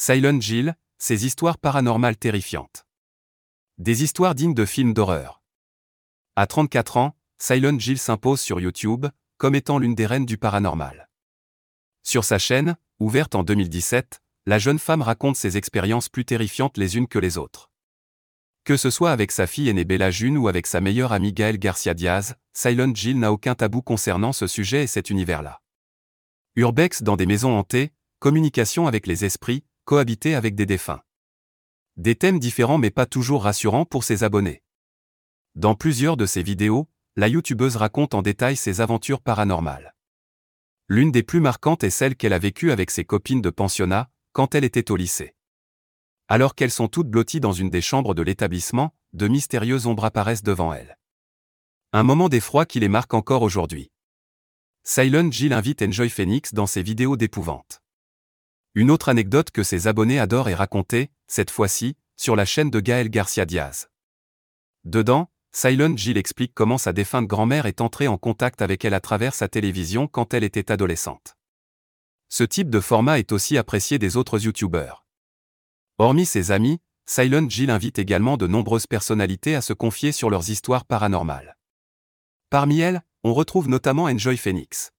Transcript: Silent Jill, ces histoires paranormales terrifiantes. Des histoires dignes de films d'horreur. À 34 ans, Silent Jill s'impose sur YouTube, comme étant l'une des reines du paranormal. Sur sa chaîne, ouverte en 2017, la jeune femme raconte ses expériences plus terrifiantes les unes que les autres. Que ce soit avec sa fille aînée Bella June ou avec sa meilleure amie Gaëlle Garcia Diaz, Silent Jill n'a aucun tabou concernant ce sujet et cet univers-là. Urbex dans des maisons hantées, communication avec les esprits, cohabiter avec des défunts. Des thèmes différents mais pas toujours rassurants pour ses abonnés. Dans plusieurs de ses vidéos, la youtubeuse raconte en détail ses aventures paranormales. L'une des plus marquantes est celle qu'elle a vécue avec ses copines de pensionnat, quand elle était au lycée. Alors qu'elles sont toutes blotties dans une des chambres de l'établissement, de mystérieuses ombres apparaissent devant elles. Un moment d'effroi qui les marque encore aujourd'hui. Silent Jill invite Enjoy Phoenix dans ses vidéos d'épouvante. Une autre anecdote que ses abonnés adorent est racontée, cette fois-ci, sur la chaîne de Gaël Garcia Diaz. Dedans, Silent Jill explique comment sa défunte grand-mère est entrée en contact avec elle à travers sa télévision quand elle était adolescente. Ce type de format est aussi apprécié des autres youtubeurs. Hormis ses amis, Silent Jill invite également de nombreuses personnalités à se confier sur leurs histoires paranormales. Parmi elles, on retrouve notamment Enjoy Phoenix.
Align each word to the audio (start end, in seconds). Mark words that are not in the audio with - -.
Silent 0.00 0.40
Jill, 0.40 0.76
ces 0.98 1.26
histoires 1.26 1.58
paranormales 1.58 2.16
terrifiantes. 2.16 2.86
Des 3.78 4.04
histoires 4.04 4.36
dignes 4.36 4.54
de 4.54 4.64
films 4.64 4.94
d'horreur. 4.94 5.42
À 6.36 6.46
34 6.46 6.98
ans, 6.98 7.16
Silent 7.38 7.80
Jill 7.80 7.98
s'impose 7.98 8.40
sur 8.40 8.60
YouTube, 8.60 9.06
comme 9.38 9.56
étant 9.56 9.80
l'une 9.80 9.96
des 9.96 10.06
reines 10.06 10.24
du 10.24 10.38
paranormal. 10.38 11.10
Sur 12.04 12.22
sa 12.22 12.38
chaîne, 12.38 12.76
ouverte 13.00 13.34
en 13.34 13.42
2017, 13.42 14.22
la 14.46 14.60
jeune 14.60 14.78
femme 14.78 15.02
raconte 15.02 15.34
ses 15.34 15.56
expériences 15.56 16.08
plus 16.08 16.24
terrifiantes 16.24 16.78
les 16.78 16.96
unes 16.96 17.08
que 17.08 17.18
les 17.18 17.36
autres. 17.36 17.72
Que 18.62 18.76
ce 18.76 18.90
soit 18.90 19.10
avec 19.10 19.32
sa 19.32 19.48
fille 19.48 19.68
aînée 19.68 19.84
Bella 19.84 20.12
June 20.12 20.38
ou 20.38 20.46
avec 20.46 20.68
sa 20.68 20.80
meilleure 20.80 21.12
amie 21.12 21.32
Gaëlle 21.32 21.58
Garcia 21.58 21.94
Diaz, 21.94 22.36
Silent 22.52 22.94
Jill 22.94 23.18
n'a 23.18 23.32
aucun 23.32 23.56
tabou 23.56 23.82
concernant 23.82 24.32
ce 24.32 24.46
sujet 24.46 24.84
et 24.84 24.86
cet 24.86 25.10
univers-là. 25.10 25.60
Urbex 26.54 27.02
dans 27.02 27.16
des 27.16 27.26
maisons 27.26 27.58
hantées, 27.58 27.92
communication 28.20 28.86
avec 28.86 29.08
les 29.08 29.24
esprits, 29.24 29.64
cohabiter 29.88 30.34
avec 30.34 30.54
des 30.54 30.66
défunts. 30.66 31.00
Des 31.96 32.14
thèmes 32.14 32.38
différents 32.38 32.76
mais 32.76 32.90
pas 32.90 33.06
toujours 33.06 33.44
rassurants 33.44 33.86
pour 33.86 34.04
ses 34.04 34.22
abonnés. 34.22 34.62
Dans 35.54 35.74
plusieurs 35.74 36.18
de 36.18 36.26
ses 36.26 36.42
vidéos, 36.42 36.90
la 37.16 37.26
youtubeuse 37.26 37.76
raconte 37.76 38.12
en 38.12 38.20
détail 38.20 38.54
ses 38.54 38.82
aventures 38.82 39.22
paranormales. 39.22 39.94
L'une 40.88 41.10
des 41.10 41.22
plus 41.22 41.40
marquantes 41.40 41.84
est 41.84 41.90
celle 41.90 42.16
qu'elle 42.16 42.34
a 42.34 42.38
vécue 42.38 42.70
avec 42.70 42.90
ses 42.90 43.06
copines 43.06 43.40
de 43.40 43.48
pensionnat, 43.48 44.10
quand 44.32 44.54
elle 44.54 44.64
était 44.64 44.90
au 44.90 44.96
lycée. 44.96 45.34
Alors 46.28 46.54
qu'elles 46.54 46.70
sont 46.70 46.88
toutes 46.88 47.08
blotties 47.08 47.40
dans 47.40 47.54
une 47.54 47.70
des 47.70 47.80
chambres 47.80 48.14
de 48.14 48.20
l'établissement, 48.20 48.94
de 49.14 49.26
mystérieuses 49.26 49.86
ombres 49.86 50.04
apparaissent 50.04 50.42
devant 50.42 50.74
elles. 50.74 50.98
Un 51.94 52.02
moment 52.02 52.28
d'effroi 52.28 52.66
qui 52.66 52.78
les 52.78 52.90
marque 52.90 53.14
encore 53.14 53.40
aujourd'hui. 53.40 53.90
Silent 54.84 55.30
Jill 55.30 55.54
invite 55.54 55.80
Enjoy 55.80 56.10
Phoenix 56.10 56.52
dans 56.52 56.66
ses 56.66 56.82
vidéos 56.82 57.16
d'épouvante. 57.16 57.80
Une 58.74 58.90
autre 58.90 59.08
anecdote 59.08 59.50
que 59.50 59.62
ses 59.62 59.86
abonnés 59.86 60.18
adorent 60.18 60.48
est 60.48 60.54
racontée, 60.54 61.10
cette 61.26 61.50
fois-ci, 61.50 61.96
sur 62.16 62.36
la 62.36 62.44
chaîne 62.44 62.70
de 62.70 62.80
Gaël 62.80 63.08
Garcia 63.08 63.46
Diaz. 63.46 63.88
Dedans, 64.84 65.30
Silent 65.52 65.96
Jill 65.96 66.18
explique 66.18 66.52
comment 66.54 66.78
sa 66.78 66.92
défunte 66.92 67.26
grand-mère 67.26 67.66
est 67.66 67.80
entrée 67.80 68.08
en 68.08 68.18
contact 68.18 68.62
avec 68.62 68.84
elle 68.84 68.94
à 68.94 69.00
travers 69.00 69.34
sa 69.34 69.48
télévision 69.48 70.06
quand 70.06 70.34
elle 70.34 70.44
était 70.44 70.70
adolescente. 70.70 71.36
Ce 72.28 72.44
type 72.44 72.68
de 72.70 72.80
format 72.80 73.18
est 73.18 73.32
aussi 73.32 73.56
apprécié 73.56 73.98
des 73.98 74.16
autres 74.16 74.44
youtubeurs. 74.44 75.06
Hormis 75.96 76.26
ses 76.26 76.50
amis, 76.50 76.80
Silent 77.06 77.48
Jill 77.48 77.70
invite 77.70 77.98
également 77.98 78.36
de 78.36 78.46
nombreuses 78.46 78.86
personnalités 78.86 79.54
à 79.54 79.62
se 79.62 79.72
confier 79.72 80.12
sur 80.12 80.28
leurs 80.28 80.50
histoires 80.50 80.84
paranormales. 80.84 81.56
Parmi 82.50 82.80
elles, 82.80 83.02
on 83.24 83.32
retrouve 83.32 83.68
notamment 83.68 84.04
Enjoy 84.04 84.36
Phoenix. 84.36 84.92